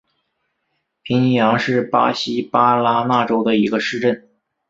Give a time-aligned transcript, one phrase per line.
[1.03, 4.29] 皮尼扬是巴西巴拉那州的一个市镇。